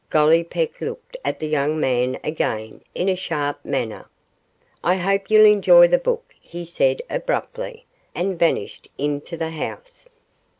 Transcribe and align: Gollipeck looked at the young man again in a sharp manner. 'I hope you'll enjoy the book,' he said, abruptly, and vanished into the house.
Gollipeck 0.09 0.81
looked 0.81 1.15
at 1.23 1.39
the 1.39 1.45
young 1.45 1.79
man 1.79 2.17
again 2.23 2.81
in 2.95 3.07
a 3.07 3.13
sharp 3.15 3.63
manner. 3.63 4.09
'I 4.83 4.95
hope 4.95 5.29
you'll 5.29 5.45
enjoy 5.45 5.87
the 5.89 5.99
book,' 5.99 6.33
he 6.41 6.65
said, 6.65 7.03
abruptly, 7.07 7.85
and 8.15 8.39
vanished 8.39 8.87
into 8.97 9.37
the 9.37 9.51
house. 9.51 10.09